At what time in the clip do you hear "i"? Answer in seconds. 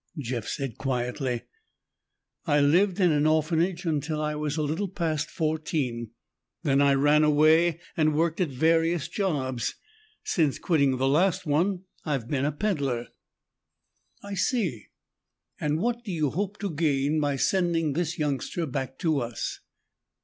2.47-2.59, 4.19-4.33, 6.81-6.95, 14.23-14.33